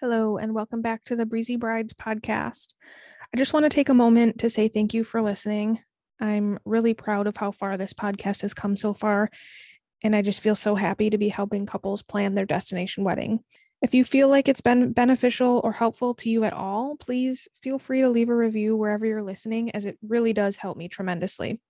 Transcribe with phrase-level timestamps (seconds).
[0.00, 2.74] Hello, and welcome back to the Breezy Brides podcast.
[3.34, 5.80] I just want to take a moment to say thank you for listening.
[6.20, 9.28] I'm really proud of how far this podcast has come so far,
[10.04, 13.40] and I just feel so happy to be helping couples plan their destination wedding.
[13.82, 17.80] If you feel like it's been beneficial or helpful to you at all, please feel
[17.80, 21.60] free to leave a review wherever you're listening, as it really does help me tremendously.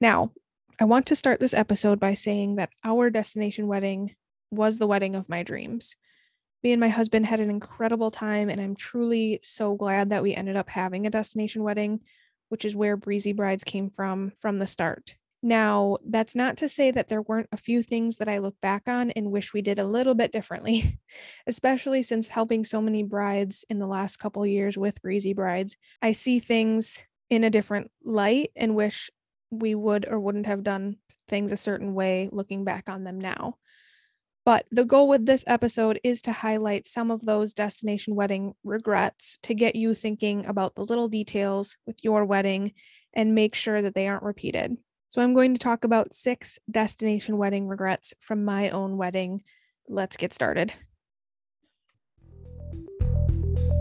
[0.00, 0.32] Now,
[0.80, 4.14] I want to start this episode by saying that our destination wedding
[4.50, 5.94] was the wedding of my dreams
[6.64, 10.34] me and my husband had an incredible time, and I'm truly so glad that we
[10.34, 12.00] ended up having a destination wedding,
[12.48, 15.14] which is where Breezy Brides came from from the start.
[15.42, 18.84] Now, that's not to say that there weren't a few things that I look back
[18.88, 20.98] on and wish we did a little bit differently,
[21.46, 25.76] especially since helping so many brides in the last couple years with Breezy Brides.
[26.00, 29.10] I see things in a different light and wish
[29.50, 30.96] we would or wouldn't have done
[31.28, 33.58] things a certain way looking back on them now.
[34.44, 39.38] But the goal with this episode is to highlight some of those destination wedding regrets
[39.42, 42.72] to get you thinking about the little details with your wedding
[43.14, 44.76] and make sure that they aren't repeated.
[45.08, 49.42] So, I'm going to talk about six destination wedding regrets from my own wedding.
[49.88, 50.72] Let's get started.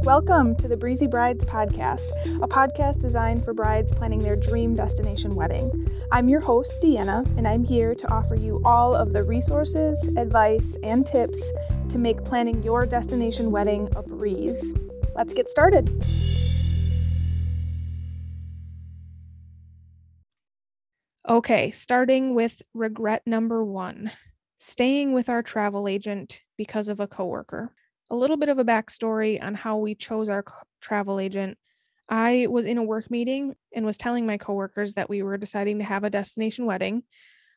[0.04, 2.12] Welcome to the Breezy Brides Podcast,
[2.44, 5.90] a podcast designed for brides planning their dream destination wedding.
[6.12, 10.76] I'm your host, Deanna, and I'm here to offer you all of the resources, advice,
[10.84, 11.54] and tips
[11.88, 14.74] to make planning your destination wedding a breeze.
[15.16, 15.90] Let's get started.
[21.30, 24.12] Okay, starting with regret number one
[24.60, 27.74] staying with our travel agent because of a coworker
[28.14, 30.46] a little bit of a backstory on how we chose our
[30.82, 31.58] travel agent.
[32.08, 35.80] I was in a work meeting and was telling my coworkers that we were deciding
[35.80, 37.02] to have a destination wedding.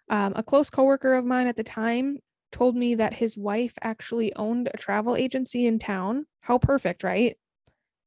[0.09, 2.21] Um, a close coworker of mine at the time
[2.53, 6.25] told me that his wife actually owned a travel agency in town.
[6.41, 7.37] How perfect, right?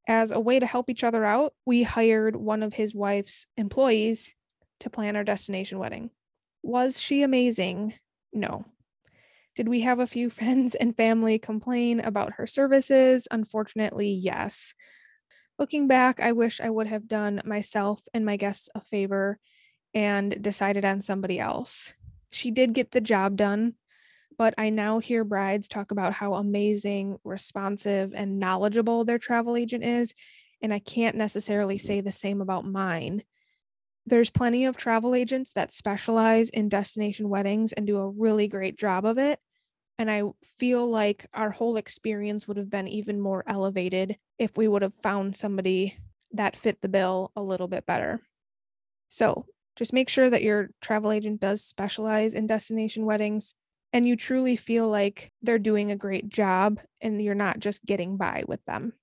[0.08, 4.34] As a way to help each other out, we hired one of his wife's employees
[4.80, 6.10] to plan our destination wedding.
[6.64, 7.94] Was she amazing?
[8.34, 8.66] No.
[9.60, 13.28] Did we have a few friends and family complain about her services?
[13.30, 14.74] Unfortunately, yes.
[15.58, 19.38] Looking back, I wish I would have done myself and my guests a favor
[19.94, 21.94] and decided on somebody else.
[22.32, 23.74] She did get the job done,
[24.38, 29.84] but I now hear brides talk about how amazing, responsive, and knowledgeable their travel agent
[29.84, 30.16] is.
[30.62, 33.24] And I can't necessarily say the same about mine.
[34.06, 38.80] There's plenty of travel agents that specialize in destination weddings and do a really great
[38.80, 39.38] job of it.
[40.00, 40.24] And I
[40.58, 44.94] feel like our whole experience would have been even more elevated if we would have
[45.04, 45.98] found somebody
[46.32, 48.22] that fit the bill a little bit better.
[49.10, 49.46] So
[49.76, 53.54] just make sure that your travel agent does specialize in destination weddings
[53.92, 58.16] and you truly feel like they're doing a great job and you're not just getting
[58.16, 58.94] by with them.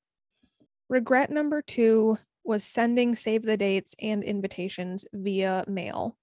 [0.88, 6.16] Regret number two was sending save the dates and invitations via mail.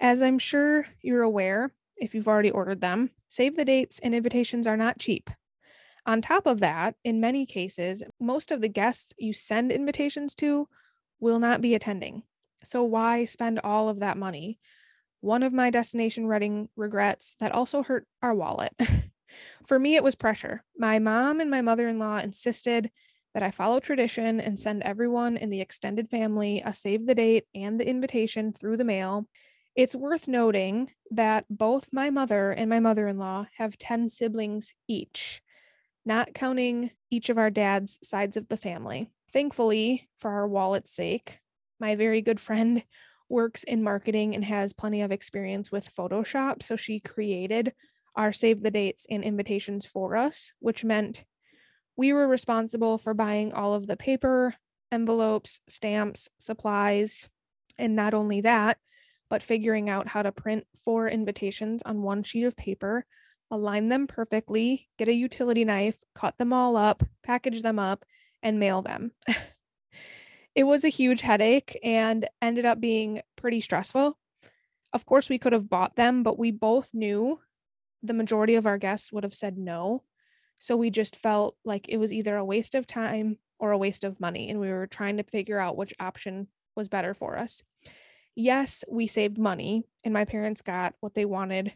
[0.00, 3.10] As I'm sure you're aware, if you've already ordered them.
[3.28, 5.30] Save the dates and invitations are not cheap.
[6.06, 10.68] On top of that, in many cases, most of the guests you send invitations to
[11.18, 12.22] will not be attending.
[12.62, 14.58] So why spend all of that money?
[15.20, 18.72] One of my destination wedding regrets that also hurt our wallet.
[19.66, 20.62] For me, it was pressure.
[20.76, 22.90] My mom and my mother in law insisted
[23.32, 27.44] that I follow tradition and send everyone in the extended family a save the date
[27.54, 29.26] and the invitation through the mail.
[29.74, 34.72] It's worth noting that both my mother and my mother in law have 10 siblings
[34.86, 35.42] each,
[36.04, 39.10] not counting each of our dad's sides of the family.
[39.32, 41.40] Thankfully, for our wallet's sake,
[41.80, 42.84] my very good friend
[43.28, 46.62] works in marketing and has plenty of experience with Photoshop.
[46.62, 47.72] So she created
[48.14, 51.24] our save the dates and invitations for us, which meant
[51.96, 54.54] we were responsible for buying all of the paper,
[54.92, 57.28] envelopes, stamps, supplies.
[57.76, 58.78] And not only that,
[59.30, 63.06] but figuring out how to print four invitations on one sheet of paper,
[63.50, 68.04] align them perfectly, get a utility knife, cut them all up, package them up,
[68.42, 69.12] and mail them.
[70.54, 74.18] it was a huge headache and ended up being pretty stressful.
[74.92, 77.40] Of course, we could have bought them, but we both knew
[78.02, 80.04] the majority of our guests would have said no.
[80.58, 84.04] So we just felt like it was either a waste of time or a waste
[84.04, 84.50] of money.
[84.50, 87.62] And we were trying to figure out which option was better for us
[88.34, 91.72] yes, we saved money and my parents got what they wanted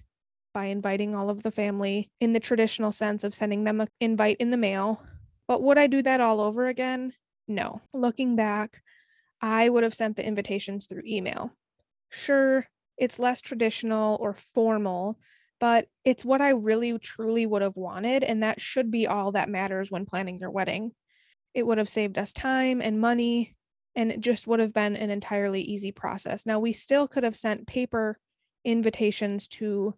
[0.54, 4.36] by inviting all of the family in the traditional sense of sending them an invite
[4.40, 5.02] in the mail.
[5.46, 7.12] But would I do that all over again?
[7.46, 7.80] No.
[7.94, 8.82] Looking back,
[9.40, 11.52] I would have sent the invitations through email.
[12.10, 12.66] Sure,
[12.96, 15.18] it's less traditional or formal
[15.60, 18.22] but it's what I really truly would have wanted.
[18.22, 20.92] And that should be all that matters when planning your wedding.
[21.54, 23.56] It would have saved us time and money,
[23.98, 26.46] and it just would have been an entirely easy process.
[26.46, 28.16] Now, we still could have sent paper
[28.64, 29.96] invitations to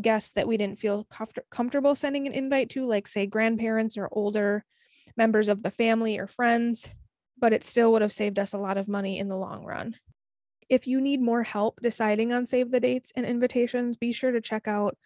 [0.00, 4.08] guests that we didn't feel comfort- comfortable sending an invite to, like, say, grandparents or
[4.12, 4.64] older
[5.16, 6.90] members of the family or friends,
[7.36, 9.96] but it still would have saved us a lot of money in the long run.
[10.68, 14.40] If you need more help deciding on save the dates and invitations, be sure to
[14.40, 14.96] check out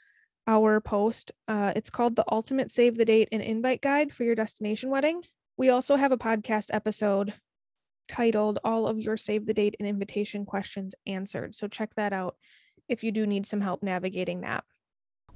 [0.47, 1.32] our post.
[1.49, 5.23] Uh, it's called the Ultimate Save the Date and Invite Guide for Your Destination Wedding.
[5.56, 7.32] We also have a podcast episode
[8.09, 11.55] titled All of Your Save the Date and Invitation Questions Answered.
[11.55, 12.37] So check that out
[12.89, 14.65] if you do need some help navigating that.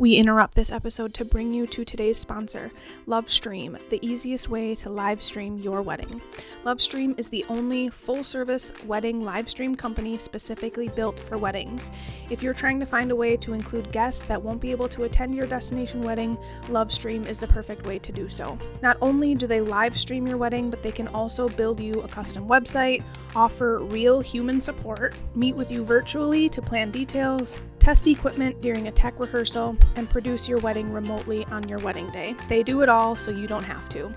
[0.01, 2.71] We interrupt this episode to bring you to today's sponsor,
[3.09, 6.23] Lovestream, the easiest way to live stream your wedding.
[6.65, 11.91] Lovestream is the only full service wedding live stream company specifically built for weddings.
[12.31, 15.03] If you're trying to find a way to include guests that won't be able to
[15.03, 18.57] attend your destination wedding, Lovestream is the perfect way to do so.
[18.81, 22.09] Not only do they live stream your wedding, but they can also build you a
[22.09, 23.03] custom website,
[23.35, 28.93] offer real human support, meet with you virtually to plan details, test equipment during a
[28.93, 32.35] tech rehearsal, and produce your wedding remotely on your wedding day.
[32.47, 34.13] They do it all so you don't have to.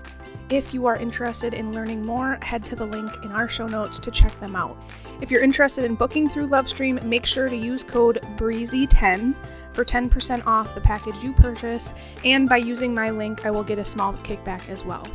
[0.50, 3.98] If you are interested in learning more, head to the link in our show notes
[4.00, 4.76] to check them out.
[5.22, 9.34] If you're interested in booking through Lovestream, make sure to use code BREEZY10
[9.72, 11.94] for 10% off the package you purchase,
[12.26, 15.08] and by using my link, I will get a small kickback as well.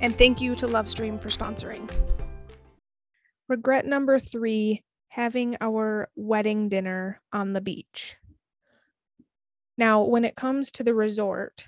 [0.00, 1.90] And thank you to Lovestream for sponsoring.
[3.46, 8.16] Regret number three having our wedding dinner on the beach.
[9.76, 11.66] Now, when it comes to the resort,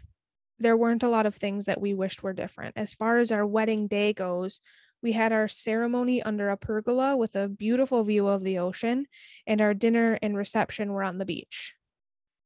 [0.59, 2.77] there weren't a lot of things that we wished were different.
[2.77, 4.61] As far as our wedding day goes,
[5.03, 9.06] we had our ceremony under a pergola with a beautiful view of the ocean,
[9.44, 11.75] and our dinner and reception were on the beach.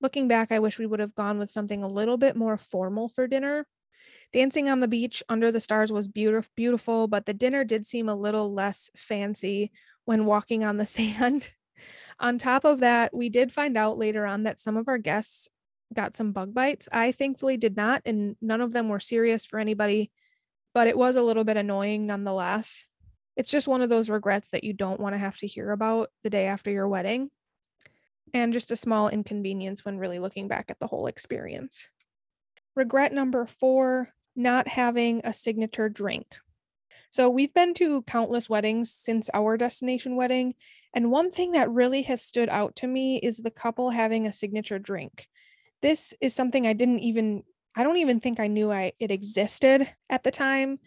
[0.00, 3.10] Looking back, I wish we would have gone with something a little bit more formal
[3.10, 3.66] for dinner.
[4.32, 8.08] Dancing on the beach under the stars was beautiful, beautiful, but the dinner did seem
[8.08, 9.72] a little less fancy
[10.06, 11.50] when walking on the sand.
[12.18, 15.50] on top of that, we did find out later on that some of our guests
[15.92, 16.88] got some bug bites.
[16.90, 20.10] I thankfully did not, and none of them were serious for anybody,
[20.74, 22.84] but it was a little bit annoying nonetheless.
[23.36, 26.10] It's just one of those regrets that you don't want to have to hear about
[26.24, 27.30] the day after your wedding,
[28.32, 31.88] and just a small inconvenience when really looking back at the whole experience.
[32.74, 36.26] Regret number four not having a signature drink.
[37.10, 40.54] So we've been to countless weddings since our destination wedding.
[40.94, 44.32] And one thing that really has stood out to me is the couple having a
[44.32, 45.28] signature drink.
[45.82, 47.42] This is something I didn't even,
[47.76, 50.78] I don't even think I knew I, it existed at the time.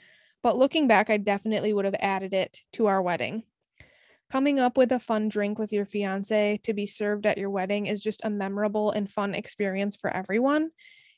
[0.41, 3.43] But looking back, I definitely would have added it to our wedding.
[4.31, 7.87] Coming up with a fun drink with your fiance to be served at your wedding
[7.87, 10.69] is just a memorable and fun experience for everyone.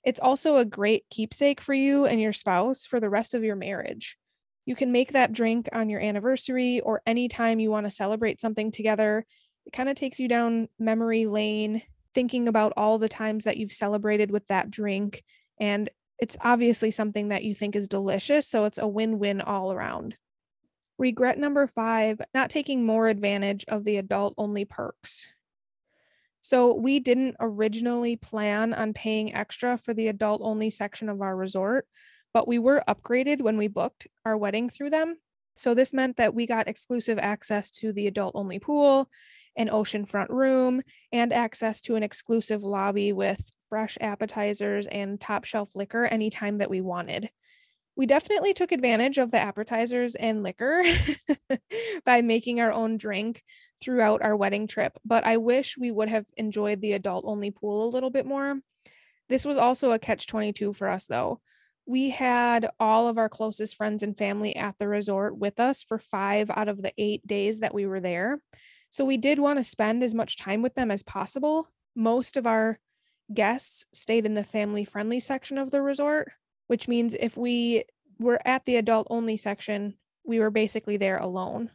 [0.03, 3.55] It's also a great keepsake for you and your spouse for the rest of your
[3.55, 4.17] marriage.
[4.71, 8.71] You can make that drink on your anniversary or anytime you want to celebrate something
[8.71, 9.25] together.
[9.65, 11.81] It kind of takes you down memory lane,
[12.13, 15.25] thinking about all the times that you've celebrated with that drink.
[15.59, 15.89] And
[16.19, 18.47] it's obviously something that you think is delicious.
[18.47, 20.15] So it's a win win all around.
[20.97, 25.27] Regret number five not taking more advantage of the adult only perks.
[26.39, 31.35] So, we didn't originally plan on paying extra for the adult only section of our
[31.35, 31.87] resort,
[32.33, 35.17] but we were upgraded when we booked our wedding through them.
[35.55, 39.09] So this meant that we got exclusive access to the adult only pool,
[39.55, 45.75] an oceanfront room, and access to an exclusive lobby with fresh appetizers and top shelf
[45.75, 47.29] liquor anytime that we wanted.
[47.97, 50.83] We definitely took advantage of the appetizers and liquor
[52.05, 53.43] by making our own drink
[53.81, 57.85] throughout our wedding trip, but I wish we would have enjoyed the adult only pool
[57.85, 58.59] a little bit more.
[59.27, 61.41] This was also a catch 22 for us, though
[61.85, 65.97] we had all of our closest friends and family at the resort with us for
[65.97, 68.39] five out of the eight days that we were there.
[68.91, 71.67] So we did want to spend as much time with them as possible.
[71.95, 72.77] Most of our
[73.33, 76.31] guests stayed in the family friendly section of the resort,
[76.67, 77.83] which means if we
[78.19, 81.71] were at the adult only section, we were basically there alone.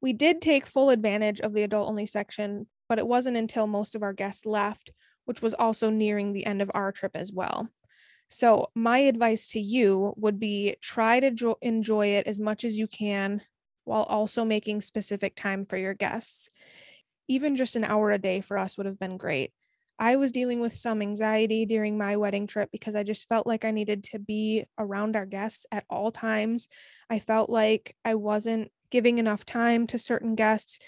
[0.00, 3.94] We did take full advantage of the adult only section, but it wasn't until most
[3.94, 4.92] of our guests left,
[5.24, 7.68] which was also nearing the end of our trip as well.
[8.32, 12.78] So, my advice to you would be try to jo- enjoy it as much as
[12.78, 13.42] you can
[13.84, 16.48] while also making specific time for your guests.
[17.28, 19.52] Even just an hour a day for us would have been great.
[19.98, 23.64] I was dealing with some anxiety during my wedding trip because I just felt like
[23.64, 26.68] I needed to be around our guests at all times.
[27.10, 30.78] I felt like I wasn't giving enough time to certain guests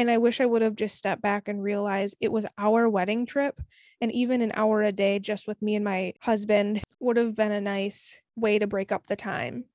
[0.00, 3.26] And I wish I would have just stepped back and realized it was our wedding
[3.26, 3.60] trip.
[4.00, 7.52] And even an hour a day just with me and my husband would have been
[7.52, 9.66] a nice way to break up the time.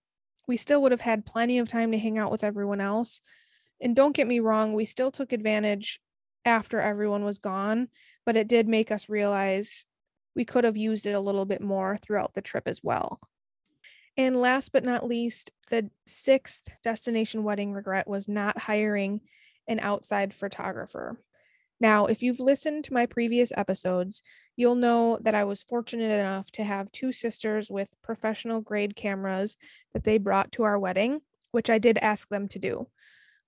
[0.48, 3.22] We still would have had plenty of time to hang out with everyone else.
[3.79, 6.00] And don't get me wrong, we still took advantage
[6.44, 7.89] after everyone was gone,
[8.25, 9.86] but it did make us realize
[10.36, 13.20] we could have used it a little bit more throughout the trip as well.
[14.17, 19.22] And last but not least, the sixth destination wedding regret was not hiring
[19.68, 21.20] an outside photographer.
[21.80, 24.22] Now, if you've listened to my previous episodes,
[24.56, 29.58] you'll know that I was fortunate enough to have two sisters with professional grade cameras
[29.94, 31.20] that they brought to our wedding,
[31.52, 32.88] which I did ask them to do.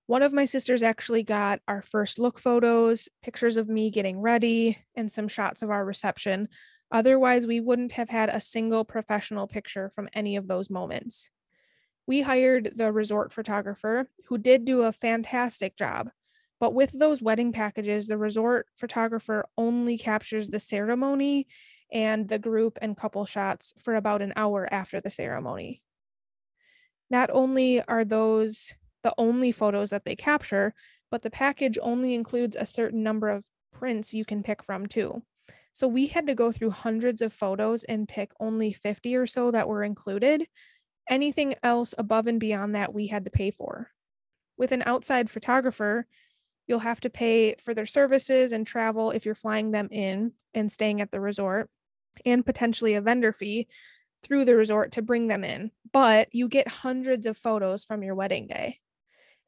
[0.06, 4.78] One of my sisters actually got our first look photos, pictures of me getting ready,
[4.94, 6.48] and some shots of our reception,
[6.90, 11.30] Otherwise, we wouldn't have had a single professional picture from any of those moments.
[12.08, 16.08] We hired the resort photographer who did do a fantastic job.
[16.58, 21.46] But with those wedding packages, the resort photographer only captures the ceremony
[21.92, 25.82] and the group and couple shots for about an hour after the ceremony.
[27.10, 30.74] Not only are those the only photos that they capture,
[31.10, 35.22] but the package only includes a certain number of prints you can pick from too.
[35.72, 39.50] So we had to go through hundreds of photos and pick only 50 or so
[39.50, 40.46] that were included.
[41.08, 43.90] Anything else above and beyond that, we had to pay for.
[44.56, 46.06] With an outside photographer,
[46.66, 50.70] you'll have to pay for their services and travel if you're flying them in and
[50.70, 51.70] staying at the resort,
[52.26, 53.68] and potentially a vendor fee
[54.22, 55.70] through the resort to bring them in.
[55.92, 58.80] But you get hundreds of photos from your wedding day,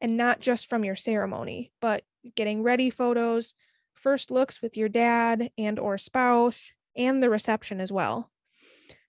[0.01, 3.55] and not just from your ceremony, but getting ready photos,
[3.93, 8.31] first looks with your dad and or spouse and the reception as well.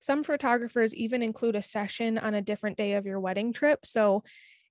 [0.02, 3.86] Some photographers even include a session on a different day of your wedding trip.
[3.86, 4.24] So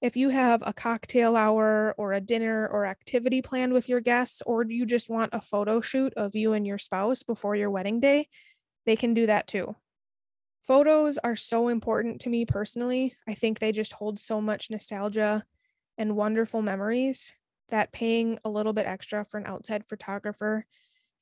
[0.03, 4.43] if you have a cocktail hour or a dinner or activity planned with your guests,
[4.45, 8.01] or you just want a photo shoot of you and your spouse before your wedding
[8.01, 8.27] day,
[8.87, 9.77] they can do that too.
[10.67, 13.15] Photos are so important to me personally.
[13.29, 15.45] I think they just hold so much nostalgia
[15.97, 17.37] and wonderful memories
[17.69, 20.67] that paying a little bit extra for an outside photographer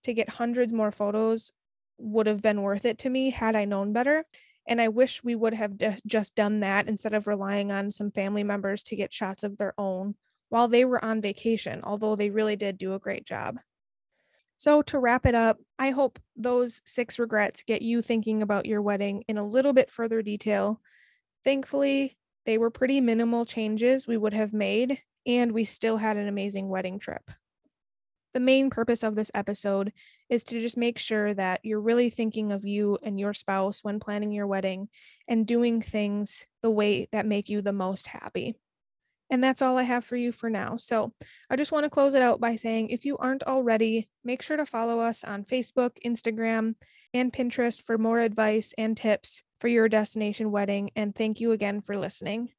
[0.05, 1.50] to get hundreds more photos
[1.99, 4.25] would have been worth it to me had I known better.
[4.67, 8.11] And I wish we would have d- just done that instead of relying on some
[8.11, 10.14] family members to get shots of their own
[10.50, 13.59] while they were on vacation, although they really did do a great job.
[14.57, 18.83] So, to wrap it up, I hope those six regrets get you thinking about your
[18.83, 20.81] wedding in a little bit further detail.
[21.45, 26.28] Thankfully, they were pretty minimal changes we would have made, and we still had an
[26.28, 27.31] amazing wedding trip.
[28.35, 29.92] The main purpose of this episode
[30.28, 34.00] is to just make sure that you're really thinking of you and your spouse when
[34.00, 34.88] planning your wedding
[35.26, 38.54] and doing things the way that make you the most happy.
[39.30, 40.76] And that's all I have for you for now.
[40.78, 41.12] So
[41.50, 44.56] I just want to close it out by saying if you aren't already, make sure
[44.56, 46.75] to follow us on Facebook, Instagram,
[47.12, 50.90] and Pinterest for more advice and tips for your destination wedding.
[50.97, 52.50] And thank you again for listening.